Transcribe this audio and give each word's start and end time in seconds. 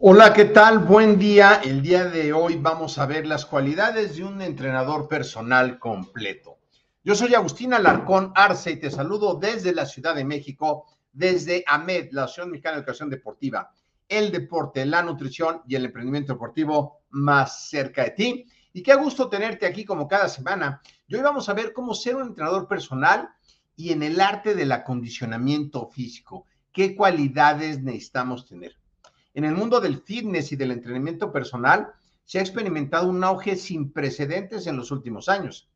Hola, 0.00 0.34
¿qué 0.34 0.46
tal? 0.46 0.80
Buen 0.80 1.16
día. 1.16 1.60
El 1.62 1.80
día 1.80 2.06
de 2.06 2.32
hoy 2.32 2.58
vamos 2.60 2.98
a 2.98 3.06
ver 3.06 3.24
las 3.24 3.46
cualidades 3.46 4.16
de 4.16 4.24
un 4.24 4.42
entrenador 4.42 5.06
personal 5.06 5.78
completo. 5.78 6.58
Yo 7.04 7.14
soy 7.14 7.36
Agustín 7.36 7.72
Alarcón 7.72 8.32
Arce 8.34 8.72
y 8.72 8.80
te 8.80 8.90
saludo 8.90 9.36
desde 9.36 9.72
la 9.72 9.86
Ciudad 9.86 10.16
de 10.16 10.24
México, 10.24 10.86
desde 11.16 11.64
AMED, 11.66 12.10
la 12.12 12.24
Asociación 12.24 12.50
Mexicana 12.50 12.76
de 12.76 12.80
Educación 12.80 13.08
Deportiva. 13.08 13.70
El 14.06 14.30
deporte, 14.30 14.84
la 14.84 15.02
nutrición 15.02 15.62
y 15.66 15.74
el 15.74 15.86
emprendimiento 15.86 16.34
deportivo 16.34 17.00
más 17.10 17.70
cerca 17.70 18.04
de 18.04 18.10
ti. 18.10 18.46
Y 18.74 18.82
qué 18.82 18.94
gusto 18.94 19.30
tenerte 19.30 19.64
aquí 19.64 19.84
como 19.86 20.06
cada 20.06 20.28
semana. 20.28 20.82
Y 21.08 21.16
hoy 21.16 21.22
vamos 21.22 21.48
a 21.48 21.54
ver 21.54 21.72
cómo 21.72 21.94
ser 21.94 22.16
un 22.16 22.28
entrenador 22.28 22.68
personal 22.68 23.30
y 23.74 23.92
en 23.92 24.02
el 24.02 24.20
arte 24.20 24.54
del 24.54 24.72
acondicionamiento 24.72 25.88
físico. 25.88 26.46
¿Qué 26.70 26.94
cualidades 26.94 27.82
necesitamos 27.82 28.46
tener? 28.46 28.76
En 29.32 29.44
el 29.44 29.54
mundo 29.54 29.80
del 29.80 30.02
fitness 30.02 30.52
y 30.52 30.56
del 30.56 30.72
entrenamiento 30.72 31.32
personal 31.32 31.88
se 32.26 32.38
ha 32.38 32.42
experimentado 32.42 33.08
un 33.08 33.24
auge 33.24 33.56
sin 33.56 33.90
precedentes 33.90 34.66
en 34.66 34.76
los 34.76 34.90
últimos 34.90 35.30
años. 35.30 35.70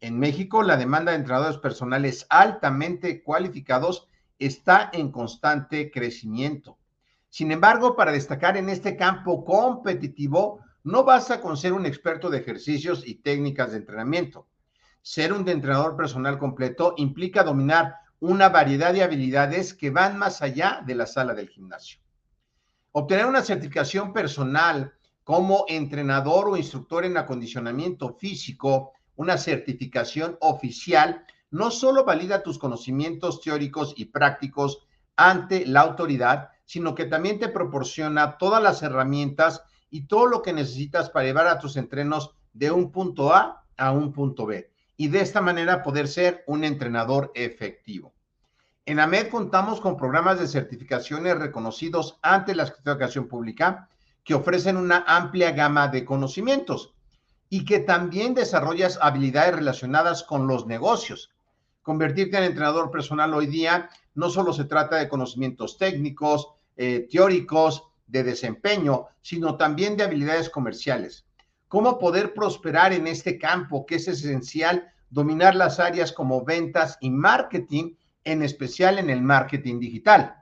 En 0.00 0.18
México, 0.18 0.64
la 0.64 0.76
demanda 0.76 1.12
de 1.12 1.18
entrenadores 1.18 1.58
personales 1.58 2.26
altamente 2.28 3.22
cualificados 3.22 4.08
está 4.40 4.90
en 4.92 5.12
constante 5.12 5.90
crecimiento. 5.90 6.78
Sin 7.28 7.52
embargo, 7.52 7.94
para 7.94 8.10
destacar 8.10 8.56
en 8.56 8.68
este 8.68 8.96
campo 8.96 9.44
competitivo, 9.44 10.60
no 10.82 11.04
basta 11.04 11.40
con 11.40 11.56
ser 11.56 11.72
un 11.72 11.86
experto 11.86 12.28
de 12.30 12.38
ejercicios 12.38 13.06
y 13.06 13.16
técnicas 13.16 13.70
de 13.70 13.78
entrenamiento. 13.78 14.48
Ser 15.02 15.32
un 15.32 15.48
entrenador 15.48 15.96
personal 15.96 16.38
completo 16.38 16.94
implica 16.96 17.44
dominar 17.44 17.94
una 18.18 18.48
variedad 18.48 18.92
de 18.92 19.02
habilidades 19.02 19.74
que 19.74 19.90
van 19.90 20.18
más 20.18 20.42
allá 20.42 20.82
de 20.84 20.94
la 20.94 21.06
sala 21.06 21.34
del 21.34 21.48
gimnasio. 21.48 22.00
Obtener 22.92 23.26
una 23.26 23.42
certificación 23.42 24.12
personal 24.12 24.92
como 25.22 25.64
entrenador 25.68 26.48
o 26.48 26.56
instructor 26.56 27.04
en 27.04 27.16
acondicionamiento 27.16 28.16
físico, 28.18 28.92
una 29.16 29.38
certificación 29.38 30.36
oficial, 30.40 31.24
no 31.50 31.70
solo 31.70 32.04
valida 32.04 32.42
tus 32.42 32.58
conocimientos 32.58 33.40
teóricos 33.40 33.94
y 33.96 34.06
prácticos 34.06 34.86
ante 35.16 35.66
la 35.66 35.80
autoridad, 35.80 36.50
sino 36.64 36.94
que 36.94 37.04
también 37.04 37.38
te 37.38 37.48
proporciona 37.48 38.38
todas 38.38 38.62
las 38.62 38.82
herramientas 38.82 39.62
y 39.90 40.06
todo 40.06 40.26
lo 40.26 40.42
que 40.42 40.52
necesitas 40.52 41.10
para 41.10 41.26
llevar 41.26 41.48
a 41.48 41.58
tus 41.58 41.76
entrenos 41.76 42.34
de 42.52 42.70
un 42.70 42.90
punto 42.92 43.34
A 43.34 43.64
a 43.76 43.92
un 43.92 44.12
punto 44.12 44.46
B 44.46 44.70
y 44.96 45.08
de 45.08 45.20
esta 45.20 45.40
manera 45.40 45.82
poder 45.82 46.06
ser 46.08 46.44
un 46.46 46.62
entrenador 46.62 47.32
efectivo. 47.34 48.12
En 48.84 49.00
AMED 49.00 49.28
contamos 49.28 49.80
con 49.80 49.96
programas 49.96 50.38
de 50.38 50.46
certificaciones 50.46 51.38
reconocidos 51.38 52.18
ante 52.22 52.54
la 52.54 52.64
Educación 52.64 53.26
Pública 53.26 53.88
que 54.24 54.34
ofrecen 54.34 54.76
una 54.76 55.04
amplia 55.06 55.52
gama 55.52 55.88
de 55.88 56.04
conocimientos 56.04 56.92
y 57.48 57.64
que 57.64 57.80
también 57.80 58.34
desarrollas 58.34 58.98
habilidades 59.00 59.56
relacionadas 59.56 60.22
con 60.22 60.46
los 60.46 60.66
negocios. 60.66 61.30
Convertirte 61.82 62.36
en 62.36 62.44
entrenador 62.44 62.90
personal 62.90 63.32
hoy 63.32 63.46
día 63.46 63.88
no 64.14 64.28
solo 64.28 64.52
se 64.52 64.64
trata 64.64 64.96
de 64.96 65.08
conocimientos 65.08 65.78
técnicos, 65.78 66.48
eh, 66.76 67.08
teóricos, 67.10 67.84
de 68.06 68.24
desempeño, 68.24 69.06
sino 69.22 69.56
también 69.56 69.96
de 69.96 70.04
habilidades 70.04 70.50
comerciales. 70.50 71.24
Cómo 71.68 71.98
poder 71.98 72.34
prosperar 72.34 72.92
en 72.92 73.06
este 73.06 73.38
campo 73.38 73.86
que 73.86 73.96
es 73.96 74.08
esencial 74.08 74.92
dominar 75.10 75.54
las 75.54 75.78
áreas 75.78 76.12
como 76.12 76.44
ventas 76.44 76.98
y 77.00 77.10
marketing 77.10 77.94
en 78.24 78.42
especial 78.42 78.98
en 78.98 79.10
el 79.10 79.22
marketing 79.22 79.78
digital. 79.78 80.34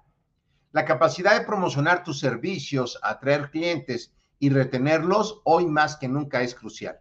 La 0.72 0.84
capacidad 0.84 1.38
de 1.38 1.46
promocionar 1.46 2.02
tus 2.02 2.18
servicios, 2.18 2.98
atraer 3.02 3.50
clientes 3.50 4.12
y 4.38 4.50
retenerlos 4.50 5.40
hoy 5.44 5.66
más 5.66 5.96
que 5.96 6.08
nunca 6.08 6.42
es 6.42 6.54
crucial. 6.54 6.98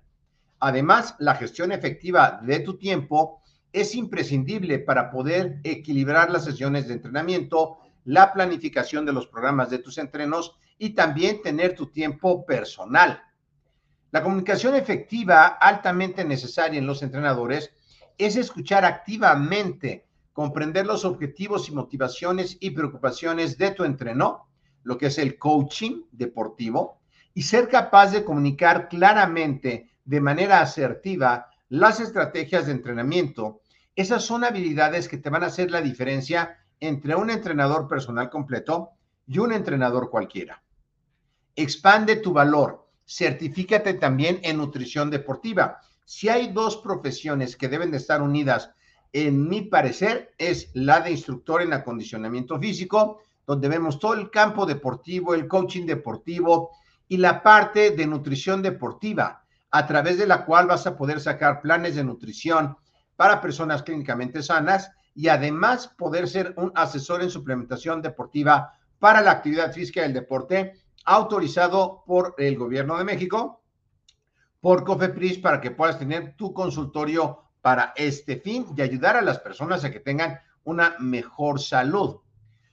Además, 0.59 1.15
la 1.19 1.35
gestión 1.35 1.71
efectiva 1.71 2.39
de 2.43 2.59
tu 2.59 2.77
tiempo 2.77 3.41
es 3.81 3.95
imprescindible 3.95 4.79
para 4.79 5.09
poder 5.11 5.59
equilibrar 5.63 6.31
las 6.31 6.45
sesiones 6.45 6.87
de 6.87 6.93
entrenamiento, 6.93 7.77
la 8.05 8.33
planificación 8.33 9.05
de 9.05 9.13
los 9.13 9.27
programas 9.27 9.69
de 9.69 9.79
tus 9.79 9.97
entrenos 9.97 10.55
y 10.77 10.91
también 10.91 11.41
tener 11.41 11.75
tu 11.75 11.87
tiempo 11.87 12.45
personal. 12.45 13.21
La 14.11 14.23
comunicación 14.23 14.75
efectiva, 14.75 15.45
altamente 15.45 16.23
necesaria 16.23 16.79
en 16.79 16.87
los 16.87 17.03
entrenadores, 17.03 17.73
es 18.17 18.35
escuchar 18.35 18.85
activamente 18.85 20.07
comprender 20.37 20.85
los 20.85 21.03
objetivos 21.03 21.67
y 21.67 21.71
motivaciones 21.71 22.57
y 22.59 22.69
preocupaciones 22.69 23.57
de 23.57 23.71
tu 23.71 23.83
entreno, 23.83 24.47
lo 24.83 24.95
que 24.95 25.07
es 25.07 25.17
el 25.17 25.39
coaching 25.39 26.03
deportivo, 26.11 26.99
y 27.33 27.41
ser 27.41 27.67
capaz 27.67 28.11
de 28.11 28.23
comunicar 28.23 28.87
claramente, 28.87 29.89
de 30.05 30.21
manera 30.21 30.61
asertiva, 30.61 31.49
las 31.69 31.99
estrategias 31.99 32.67
de 32.67 32.73
entrenamiento. 32.73 33.61
Esas 33.97 34.23
son 34.23 34.43
habilidades 34.43 35.07
que 35.09 35.17
te 35.17 35.31
van 35.31 35.43
a 35.43 35.47
hacer 35.47 35.71
la 35.71 35.81
diferencia 35.81 36.59
entre 36.79 37.15
un 37.15 37.31
entrenador 37.31 37.87
personal 37.87 38.29
completo 38.29 38.91
y 39.25 39.39
un 39.39 39.51
entrenador 39.51 40.11
cualquiera. 40.11 40.61
Expande 41.55 42.17
tu 42.17 42.31
valor. 42.31 42.87
Certifícate 43.07 43.95
también 43.95 44.39
en 44.43 44.57
nutrición 44.57 45.09
deportiva. 45.09 45.79
Si 46.05 46.29
hay 46.29 46.49
dos 46.53 46.77
profesiones 46.77 47.55
que 47.55 47.69
deben 47.69 47.89
de 47.89 47.97
estar 47.97 48.21
unidas 48.21 48.69
en 49.13 49.49
mi 49.49 49.63
parecer, 49.63 50.31
es 50.37 50.69
la 50.75 50.99
de 50.99 51.09
instructor 51.09 51.63
en 51.63 51.73
acondicionamiento 51.73 52.59
físico, 52.59 53.23
donde 53.47 53.67
vemos 53.67 53.97
todo 53.97 54.13
el 54.13 54.29
campo 54.29 54.67
deportivo, 54.67 55.33
el 55.33 55.47
coaching 55.47 55.87
deportivo 55.87 56.69
y 57.07 57.17
la 57.17 57.41
parte 57.41 57.89
de 57.89 58.05
nutrición 58.05 58.61
deportiva, 58.61 59.43
a 59.71 59.87
través 59.87 60.19
de 60.19 60.27
la 60.27 60.45
cual 60.45 60.67
vas 60.67 60.85
a 60.85 60.95
poder 60.95 61.19
sacar 61.19 61.61
planes 61.61 61.95
de 61.95 62.03
nutrición 62.03 62.77
para 63.17 63.41
personas 63.41 63.83
clínicamente 63.83 64.41
sanas 64.41 64.91
y 65.13 65.27
además 65.27 65.89
poder 65.89 66.29
ser 66.29 66.53
un 66.55 66.71
asesor 66.75 67.21
en 67.21 67.29
suplementación 67.29 68.01
deportiva 68.01 68.71
para 68.99 69.19
la 69.21 69.31
actividad 69.31 69.73
física 69.73 70.01
y 70.01 70.05
el 70.05 70.13
deporte 70.13 70.73
autorizado 71.03 72.03
por 72.05 72.35
el 72.37 72.57
gobierno 72.57 72.97
de 72.97 73.03
México, 73.03 73.61
por 74.61 74.83
COFEPRIS, 74.83 75.39
para 75.39 75.59
que 75.59 75.71
puedas 75.71 75.97
tener 75.97 76.35
tu 76.35 76.53
consultorio 76.53 77.43
para 77.61 77.93
este 77.95 78.37
fin 78.37 78.67
y 78.75 78.81
ayudar 78.81 79.17
a 79.17 79.21
las 79.21 79.39
personas 79.39 79.83
a 79.83 79.91
que 79.91 79.99
tengan 79.99 80.39
una 80.63 80.95
mejor 80.99 81.59
salud. 81.59 82.17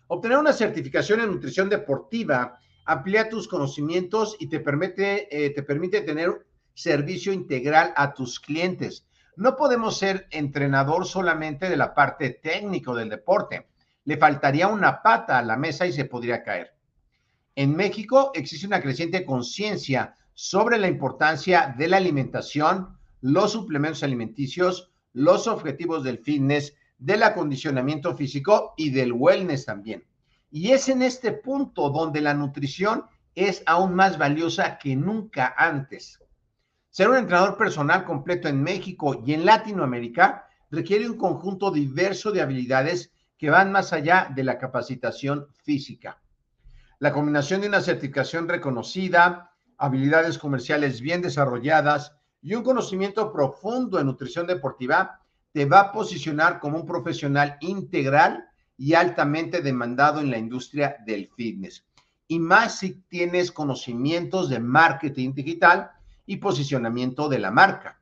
Obtener 0.09 0.39
una 0.39 0.53
certificación 0.53 1.21
en 1.21 1.31
nutrición 1.31 1.69
deportiva 1.69 2.59
amplía 2.85 3.29
tus 3.29 3.49
conocimientos 3.49 4.37
y 4.39 4.49
te 4.49 4.61
permite, 4.61 5.47
eh, 5.47 5.51
te 5.51 5.63
permite 5.63 6.03
tener 6.03 6.47
servicio 6.75 7.33
integral 7.33 7.95
a 7.97 8.13
tus 8.13 8.39
clientes. 8.41 9.07
No 9.37 9.57
podemos 9.57 9.99
ser 9.99 10.29
entrenador 10.31 11.07
solamente 11.07 11.69
de 11.69 11.77
la 11.77 11.95
parte 11.95 12.31
técnica 12.31 12.93
del 12.93 13.09
deporte. 13.09 13.69
Le 14.05 14.17
faltaría 14.17 14.69
una 14.69 15.03
pata 15.03 15.39
a 15.39 15.43
la 15.43 15.57
mesa 15.57 15.87
y 15.87 15.93
se 15.93 16.05
podría 16.05 16.43
caer. 16.43 16.75
En 17.57 17.75
México 17.75 18.31
existe 18.35 18.67
una 18.67 18.81
creciente 18.81 19.25
conciencia 19.25 20.17
sobre 20.35 20.79
la 20.79 20.89
importancia 20.89 21.75
de 21.77 21.89
la 21.89 21.97
alimentación, 21.97 22.99
los 23.21 23.53
suplementos 23.53 24.03
alimenticios, 24.03 24.93
los 25.13 25.47
objetivos 25.47 26.05
del 26.05 26.19
fitness, 26.19 26.75
del 26.99 27.23
acondicionamiento 27.23 28.17
físico 28.17 28.75
y 28.77 28.91
del 28.91 29.13
wellness 29.13 29.65
también. 29.65 30.05
Y 30.51 30.71
es 30.71 30.89
en 30.89 31.03
este 31.03 31.33
punto 31.33 31.91
donde 31.91 32.21
la 32.21 32.35
nutrición 32.35 33.05
es 33.35 33.63
aún 33.67 33.95
más 33.95 34.19
valiosa 34.19 34.79
que 34.79 34.95
nunca 34.95 35.55
antes. 35.57 36.21
Ser 36.95 37.11
un 37.11 37.17
entrenador 37.17 37.57
personal 37.57 38.05
completo 38.05 38.47
en 38.47 38.63
México 38.63 39.21
y 39.27 39.35
en 39.35 39.45
Latinoamérica 39.45 40.47
requiere 40.71 41.11
un 41.11 41.17
conjunto 41.17 41.73
diverso 41.73 42.31
de 42.31 42.41
habilidades 42.41 43.11
que 43.37 43.51
van 43.51 43.73
más 43.73 43.93
allá 43.93 44.31
de 44.33 44.45
la 44.45 44.59
capacitación 44.59 45.49
física. 45.65 46.23
La 47.01 47.13
combinación 47.13 47.63
de 47.63 47.67
una 47.67 47.81
certificación 47.81 48.49
reconocida, 48.49 49.51
habilidades 49.77 50.39
comerciales 50.39 51.01
bien 51.01 51.21
desarrolladas 51.21 52.15
y 52.41 52.55
un 52.55 52.63
conocimiento 52.63 53.33
profundo 53.33 53.99
en 53.99 54.07
nutrición 54.07 54.47
deportiva 54.47 55.21
te 55.51 55.65
va 55.65 55.81
a 55.81 55.93
posicionar 55.93 56.61
como 56.61 56.79
un 56.79 56.87
profesional 56.87 57.57
integral 57.61 58.45
y 58.77 58.95
altamente 58.95 59.63
demandado 59.63 60.21
en 60.21 60.31
la 60.31 60.39
industria 60.39 60.99
del 61.05 61.29
fitness. 61.37 61.85
Y 62.29 62.39
más 62.39 62.79
si 62.79 63.03
tienes 63.09 63.51
conocimientos 63.51 64.49
de 64.49 64.61
marketing 64.61 65.35
digital 65.35 65.91
y 66.27 66.37
posicionamiento 66.37 67.29
de 67.29 67.39
la 67.39 67.51
marca. 67.51 68.01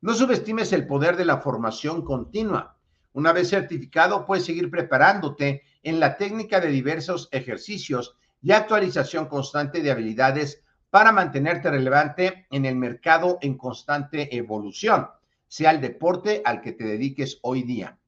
No 0.00 0.14
subestimes 0.14 0.72
el 0.72 0.86
poder 0.86 1.16
de 1.16 1.24
la 1.24 1.38
formación 1.38 2.02
continua. 2.04 2.76
Una 3.12 3.32
vez 3.32 3.48
certificado, 3.48 4.26
puedes 4.26 4.44
seguir 4.44 4.70
preparándote 4.70 5.62
en 5.82 6.00
la 6.00 6.16
técnica 6.16 6.60
de 6.60 6.68
diversos 6.68 7.28
ejercicios 7.32 8.16
y 8.42 8.52
actualización 8.52 9.26
constante 9.26 9.82
de 9.82 9.90
habilidades 9.90 10.62
para 10.90 11.12
mantenerte 11.12 11.70
relevante 11.70 12.46
en 12.50 12.64
el 12.64 12.76
mercado 12.76 13.38
en 13.40 13.56
constante 13.56 14.36
evolución, 14.36 15.08
sea 15.48 15.70
el 15.70 15.80
deporte 15.80 16.42
al 16.44 16.60
que 16.60 16.72
te 16.72 16.84
dediques 16.84 17.38
hoy 17.42 17.62
día. 17.62 17.98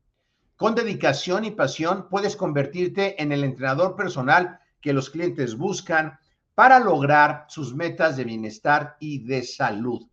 Con 0.56 0.75
dedicación 0.75 1.44
y 1.44 1.52
pasión 1.52 2.08
puedes 2.08 2.37
convertirte 2.37 3.20
en 3.22 3.32
el 3.32 3.44
entrenador 3.44 3.96
personal 3.96 4.60
que 4.81 4.93
los 4.93 5.10
clientes 5.10 5.56
buscan 5.56 6.19
para 6.58 6.81
lograr 6.81 7.44
sus 7.46 7.72
metas 7.72 8.16
de 8.16 8.25
bienestar 8.25 8.96
y 8.99 9.25
de 9.25 9.44
salud. 9.44 10.08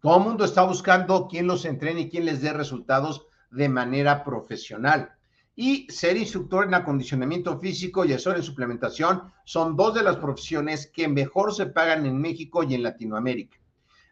Todo 0.00 0.16
el 0.16 0.24
mundo 0.24 0.46
está 0.46 0.62
buscando 0.62 1.28
quién 1.28 1.46
los 1.46 1.66
entrene 1.66 2.00
y 2.00 2.08
quién 2.08 2.24
les 2.24 2.40
dé 2.40 2.54
resultados 2.54 3.26
de 3.50 3.68
manera 3.68 4.24
profesional 4.24 5.12
y 5.54 5.86
ser 5.90 6.16
instructor 6.16 6.64
en 6.64 6.72
acondicionamiento 6.72 7.60
físico 7.60 8.06
y 8.06 8.14
asesor 8.14 8.36
en 8.36 8.42
suplementación 8.42 9.30
son 9.44 9.76
dos 9.76 9.92
de 9.92 10.02
las 10.02 10.16
profesiones 10.16 10.86
que 10.86 11.08
mejor 11.08 11.54
se 11.54 11.66
pagan 11.66 12.06
en 12.06 12.18
México 12.18 12.62
y 12.62 12.74
en 12.74 12.82
Latinoamérica. 12.82 13.58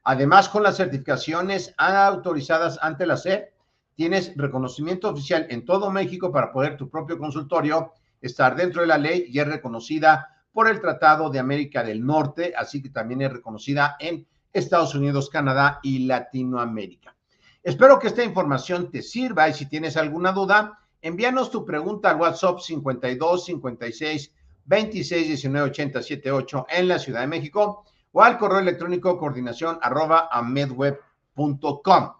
Además, 0.04 0.50
con 0.50 0.64
las 0.64 0.76
certificaciones 0.76 1.72
autorizadas 1.78 2.78
ante 2.82 3.06
la 3.06 3.16
SEP, 3.16 3.54
tienes 3.94 4.34
reconocimiento 4.36 5.08
oficial 5.08 5.46
en 5.48 5.64
todo 5.64 5.90
México 5.90 6.30
para 6.30 6.52
poder 6.52 6.76
tu 6.76 6.90
propio 6.90 7.16
consultorio 7.16 7.94
estar 8.20 8.54
dentro 8.54 8.82
de 8.82 8.88
la 8.88 8.98
ley 8.98 9.24
y 9.30 9.38
es 9.38 9.46
reconocida 9.46 10.35
por 10.56 10.68
el 10.70 10.80
Tratado 10.80 11.28
de 11.28 11.38
América 11.38 11.84
del 11.84 12.02
Norte, 12.02 12.54
así 12.56 12.80
que 12.80 12.88
también 12.88 13.20
es 13.20 13.30
reconocida 13.30 13.96
en 14.00 14.26
Estados 14.54 14.94
Unidos, 14.94 15.28
Canadá 15.28 15.80
y 15.82 16.06
Latinoamérica. 16.06 17.14
Espero 17.62 17.98
que 17.98 18.06
esta 18.06 18.24
información 18.24 18.90
te 18.90 19.02
sirva 19.02 19.50
y 19.50 19.52
si 19.52 19.66
tienes 19.66 19.98
alguna 19.98 20.32
duda, 20.32 20.78
envíanos 21.02 21.50
tu 21.50 21.66
pregunta 21.66 22.08
al 22.08 22.18
WhatsApp 22.18 22.60
52 22.60 23.44
56 23.44 24.32
26 24.64 25.26
19 25.26 25.68
80 25.68 26.00
78 26.00 26.66
en 26.70 26.88
la 26.88 26.98
Ciudad 26.98 27.20
de 27.20 27.26
México 27.26 27.84
o 28.12 28.22
al 28.22 28.38
correo 28.38 28.60
electrónico 28.60 29.18
coordinación 29.18 29.78
arroba 29.82 30.30
amedweb.com. 30.32 32.12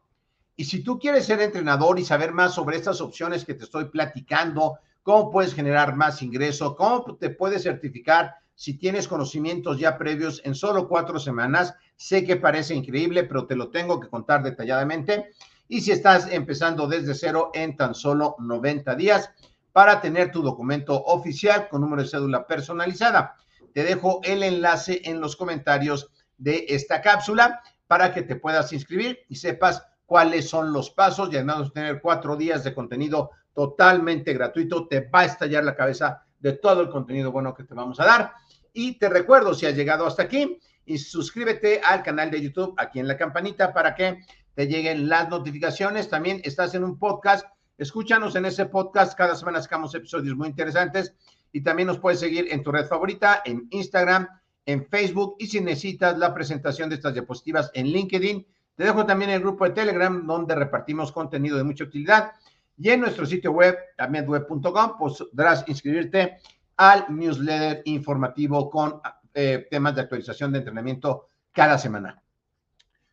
Y 0.57 0.65
si 0.67 0.83
tú 0.83 0.99
quieres 0.99 1.25
ser 1.25 1.41
entrenador 1.41 1.99
y 1.99 2.05
saber 2.05 2.35
más 2.35 2.53
sobre 2.53 2.77
estas 2.77 3.01
opciones 3.01 3.47
que 3.47 3.55
te 3.55 3.65
estoy 3.65 3.87
platicando, 3.87 4.79
cómo 5.07 5.31
puedes 5.31 5.55
generar 5.55 5.95
más 5.95 6.21
ingreso, 6.21 6.75
cómo 6.75 7.15
te 7.15 7.31
puedes 7.31 7.63
certificar 7.63 8.35
si 8.57 8.77
tienes 8.77 9.07
conocimientos 9.07 9.79
ya 9.79 9.97
previos 9.97 10.43
en 10.45 10.57
solo 10.57 10.89
cuatro 10.89 11.21
semanas, 11.21 11.77
sé 11.95 12.25
que 12.25 12.35
parece 12.35 12.75
increíble, 12.75 13.23
pero 13.23 13.47
te 13.47 13.55
lo 13.55 13.71
tengo 13.71 14.01
que 14.01 14.09
contar 14.09 14.43
detalladamente. 14.43 15.31
Y 15.69 15.83
si 15.83 15.93
estás 15.93 16.27
empezando 16.33 16.89
desde 16.89 17.15
cero 17.15 17.53
en 17.55 17.77
tan 17.77 17.95
solo 17.95 18.35
90 18.41 18.97
días 18.97 19.31
para 19.71 20.01
tener 20.01 20.33
tu 20.33 20.43
documento 20.43 21.01
oficial 21.05 21.69
con 21.69 21.83
número 21.83 22.03
de 22.03 22.09
cédula 22.09 22.45
personalizada. 22.45 23.37
Te 23.73 23.85
dejo 23.85 24.21
el 24.25 24.43
enlace 24.43 25.03
en 25.05 25.21
los 25.21 25.37
comentarios 25.37 26.11
de 26.37 26.67
esta 26.69 27.01
cápsula 27.01 27.63
para 27.87 28.13
que 28.13 28.23
te 28.23 28.35
puedas 28.35 28.73
inscribir 28.73 29.21
y 29.29 29.37
sepas 29.37 29.85
cuáles 30.05 30.49
son 30.49 30.73
los 30.73 30.91
pasos 30.91 31.29
y 31.31 31.37
además 31.37 31.67
de 31.67 31.71
tener 31.71 32.01
cuatro 32.01 32.37
días 32.37 32.65
de 32.65 32.75
contenido 32.75 33.31
totalmente 33.57 34.35
gratuito. 34.35 34.87
Te 34.87 35.01
va 35.01 35.21
a 35.21 35.25
estallar 35.25 35.65
la 35.65 35.75
cabeza 35.75 36.23
de 36.39 36.53
todo 36.53 36.83
el 36.83 36.91
contenido 36.91 37.33
bueno 37.33 37.55
que 37.55 37.65
te 37.65 37.75
vamos 37.75 37.99
a 37.99 38.05
dar. 38.05 38.33
Y 38.75 38.99
te 38.99 39.09
recuerdo, 39.09 39.55
si 39.55 39.65
has 39.65 39.75
llegado 39.75 40.07
hasta 40.07 40.25
aquí, 40.25 40.61
y 40.85 40.99
suscríbete 40.99 41.81
al 41.83 42.03
canal 42.03 42.31
de 42.31 42.43
YouTube 42.43 42.75
aquí 42.77 43.01
en 43.01 43.09
la 43.09 43.17
campanita 43.17 43.73
para 43.73 43.95
que 43.95 44.21
te 44.55 44.67
lleguen 44.67 45.09
las 45.09 45.31
notificaciones. 45.31 46.11
También 46.11 46.43
estás 46.45 46.75
en 46.75 46.85
un 46.85 46.99
podcast. 46.99 47.47
Escúchanos 47.79 48.37
en 48.37 48.45
ese 48.45 48.67
podcast. 48.67 49.17
Cada 49.17 49.35
semana 49.35 49.63
sacamos 49.63 49.95
episodios 49.95 50.37
muy 50.37 50.49
interesantes. 50.49 51.15
Y 51.51 51.63
también 51.63 51.87
nos 51.87 51.99
puedes 51.99 52.21
seguir 52.21 52.49
en 52.51 52.63
tu 52.63 52.71
red 52.71 52.87
favorita, 52.87 53.41
en 53.47 53.67
Instagram, 53.71 54.29
en 54.67 54.87
Facebook. 54.87 55.37
Y 55.39 55.47
si 55.47 55.61
necesitas 55.61 56.19
la 56.19 56.35
presentación 56.35 56.91
de 56.91 56.97
estas 56.97 57.15
diapositivas 57.15 57.71
en 57.73 57.87
LinkedIn, 57.87 58.47
te 58.77 58.85
dejo 58.85 59.07
también 59.07 59.31
el 59.31 59.41
grupo 59.41 59.65
de 59.65 59.71
Telegram, 59.71 60.27
donde 60.27 60.55
repartimos 60.55 61.11
contenido 61.11 61.57
de 61.57 61.65
mucha 61.65 61.85
utilidad. 61.85 62.33
Y 62.79 62.91
en 62.91 63.01
nuestro 63.01 63.25
sitio 63.25 63.53
web, 63.53 63.77
también.web.com, 63.97 64.99
podrás 64.99 65.65
inscribirte 65.67 66.39
al 66.77 67.07
newsletter 67.09 67.83
informativo 67.85 68.69
con 68.69 69.01
eh, 69.33 69.67
temas 69.71 69.95
de 69.95 70.03
actualización 70.03 70.53
de 70.53 70.59
entrenamiento 70.59 71.29
cada 71.53 71.79
semana. 71.79 72.23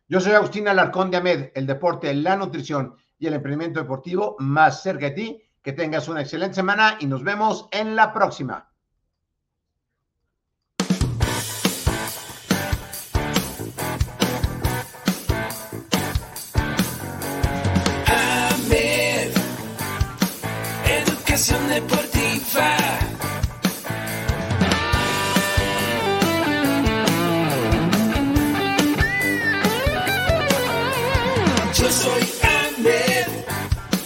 Yo 0.06 0.20
soy 0.20 0.32
Agustín 0.32 0.68
Alarcón 0.68 1.10
de 1.10 1.16
Amed, 1.16 1.50
el 1.54 1.66
deporte, 1.66 2.12
la 2.14 2.36
nutrición 2.36 2.94
y 3.18 3.26
el 3.26 3.34
emprendimiento 3.34 3.80
deportivo 3.80 4.36
más 4.38 4.82
cerca 4.82 5.06
de 5.06 5.12
ti. 5.12 5.40
Que 5.62 5.72
tengas 5.72 6.08
una 6.08 6.20
excelente 6.20 6.56
semana 6.56 6.98
y 7.00 7.06
nos 7.06 7.24
vemos 7.24 7.68
en 7.72 7.96
la 7.96 8.12
próxima. 8.12 8.70